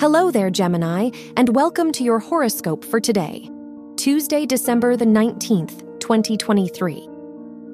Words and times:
Hello 0.00 0.30
there, 0.30 0.48
Gemini, 0.48 1.10
and 1.36 1.56
welcome 1.56 1.90
to 1.90 2.04
your 2.04 2.20
horoscope 2.20 2.84
for 2.84 3.00
today, 3.00 3.50
Tuesday, 3.96 4.46
December 4.46 4.96
the 4.96 5.04
19th, 5.04 5.98
2023. 5.98 7.08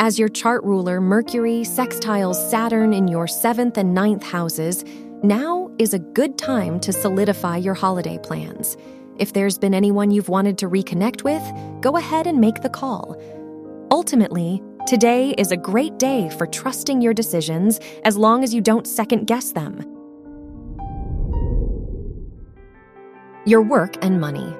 As 0.00 0.18
your 0.18 0.30
chart 0.30 0.64
ruler, 0.64 0.98
Mercury 0.98 1.60
sextiles 1.60 2.36
Saturn 2.50 2.94
in 2.94 3.06
your 3.06 3.26
seventh 3.26 3.76
and 3.76 3.92
ninth 3.92 4.22
houses, 4.22 4.82
now 5.22 5.70
is 5.78 5.92
a 5.92 5.98
good 5.98 6.38
time 6.38 6.80
to 6.80 6.90
solidify 6.90 7.58
your 7.58 7.74
holiday 7.74 8.16
plans. 8.16 8.78
If 9.18 9.34
there's 9.34 9.58
been 9.58 9.74
anyone 9.74 10.10
you've 10.10 10.30
wanted 10.30 10.56
to 10.56 10.70
reconnect 10.70 11.22
with, 11.22 11.42
go 11.82 11.98
ahead 11.98 12.26
and 12.26 12.40
make 12.40 12.62
the 12.62 12.70
call. 12.70 13.20
Ultimately, 13.90 14.62
today 14.86 15.34
is 15.36 15.52
a 15.52 15.56
great 15.58 15.98
day 15.98 16.30
for 16.30 16.46
trusting 16.46 17.02
your 17.02 17.12
decisions 17.12 17.78
as 18.06 18.16
long 18.16 18.42
as 18.42 18.54
you 18.54 18.62
don't 18.62 18.86
second 18.86 19.26
guess 19.26 19.52
them. 19.52 19.95
Your 23.46 23.62
work 23.62 23.94
and 24.02 24.20
money. 24.20 24.56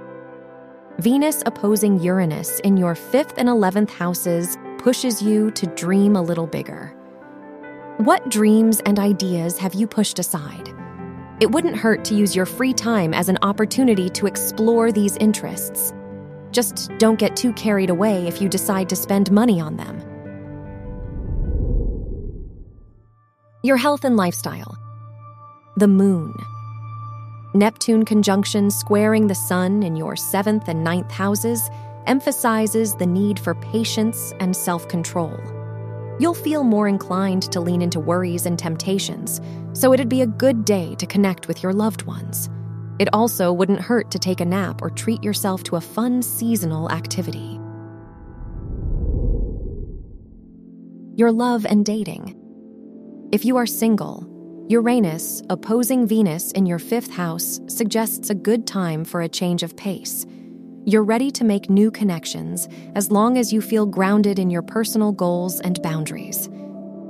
Venus 1.01 1.42
opposing 1.45 1.98
Uranus 1.98 2.61
in 2.61 2.77
your 2.77 2.95
fifth 2.95 3.34
and 3.37 3.48
11th 3.48 3.91
houses 3.91 4.56
pushes 4.79 5.20
you 5.20 5.51
to 5.51 5.67
dream 5.67 6.15
a 6.15 6.23
little 6.23 6.47
bigger. 6.47 6.95
What 7.97 8.29
dreams 8.29 8.79
and 8.87 9.01
ideas 9.01 9.59
have 9.59 9.75
you 9.75 9.89
pushed 9.89 10.20
aside? 10.20 10.73
It 11.41 11.51
wouldn't 11.51 11.77
hurt 11.77 12.05
to 12.05 12.14
use 12.14 12.37
your 12.37 12.47
free 12.47 12.73
time 12.73 13.12
as 13.12 13.29
an 13.29 13.39
opportunity 13.42 14.09
to 14.11 14.29
explore 14.29 14.92
these 14.92 15.17
interests. 15.17 15.92
Just 16.53 16.92
don't 16.98 17.19
get 17.19 17.34
too 17.34 17.53
carried 17.55 17.91
away 17.91 18.29
if 18.29 18.41
you 18.41 18.48
decide 18.48 18.89
to 18.91 18.95
spend 18.95 19.33
money 19.33 19.61
on 19.61 19.79
them. 19.79 20.01
Your 23.64 23.79
health 23.79 24.05
and 24.05 24.17
lifestyle. 24.17 24.79
The 25.77 25.89
moon. 25.89 26.33
Neptune 27.56 28.04
conjunction 28.04 28.70
squaring 28.70 29.28
the 29.28 29.34
sun 29.34 29.82
in 29.82 29.96
your 29.96 30.14
seventh 30.14 30.68
and 30.68 30.84
ninth 30.84 31.10
houses 31.10 31.70
emphasizes 32.06 32.94
the 32.94 33.06
need 33.06 33.40
for 33.40 33.54
patience 33.54 34.34
and 34.40 34.54
self 34.54 34.86
control. 34.88 35.40
You'll 36.18 36.34
feel 36.34 36.64
more 36.64 36.86
inclined 36.86 37.50
to 37.52 37.60
lean 37.60 37.80
into 37.80 37.98
worries 37.98 38.44
and 38.44 38.58
temptations, 38.58 39.40
so 39.72 39.94
it'd 39.94 40.10
be 40.10 40.20
a 40.20 40.27
good 40.27 40.66
day 40.66 40.96
to 40.96 41.06
connect 41.06 41.48
with 41.48 41.62
your 41.62 41.72
loved 41.72 42.02
ones. 42.02 42.50
It 42.98 43.08
also 43.14 43.54
wouldn't 43.54 43.80
hurt 43.80 44.10
to 44.10 44.18
take 44.18 44.42
a 44.42 44.44
nap 44.44 44.82
or 44.82 44.90
treat 44.90 45.24
yourself 45.24 45.62
to 45.64 45.77
a 45.77 45.80
fun 45.80 46.20
seasonal 46.20 46.90
activity. 46.90 47.58
Your 51.14 51.32
love 51.32 51.64
and 51.64 51.86
dating. 51.86 52.36
If 53.32 53.46
you 53.46 53.56
are 53.56 53.64
single, 53.64 54.36
Uranus 54.69 55.45
opposing 55.48 56.09
Venus 56.09 56.50
in 56.50 56.67
your 56.67 56.81
fifth 56.81 57.12
house 57.12 57.61
suggests 57.69 58.31
a 58.31 58.34
good 58.34 58.67
time 58.67 59.05
for 59.05 59.20
a 59.20 59.28
change 59.28 59.62
of 59.62 59.77
pace. 59.77 60.27
You're 60.84 61.05
ready 61.05 61.31
to 61.33 61.45
make 61.45 61.70
new 61.70 61.89
connections 61.89 62.68
as 62.96 63.13
long 63.13 63.39
as 63.39 63.52
you 63.52 63.61
feel 63.61 63.86
grounded 63.86 64.40
in 64.40 64.51
your 64.51 64.63
personal 64.63 65.13
goals 65.13 65.61
and 65.61 65.80
boundaries. 65.83 66.48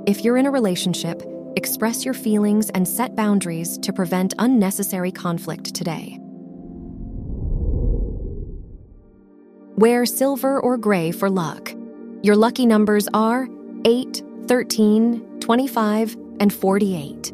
If 0.05 0.23
you're 0.23 0.37
in 0.37 0.45
a 0.45 0.51
relationship, 0.51 1.23
express 1.55 2.05
your 2.05 2.13
feelings 2.13 2.69
and 2.69 2.87
set 2.87 3.15
boundaries 3.15 3.79
to 3.79 3.91
prevent 3.91 4.35
unnecessary 4.37 5.11
conflict 5.11 5.73
today. 5.73 6.19
Wear 9.77 10.05
silver 10.05 10.59
or 10.59 10.77
gray 10.77 11.09
for 11.09 11.27
luck. 11.27 11.73
Your 12.21 12.35
lucky 12.35 12.67
numbers 12.67 13.07
are 13.15 13.47
8, 13.83 14.21
13, 14.47 15.39
25, 15.39 16.17
and 16.39 16.53
48. 16.53 17.33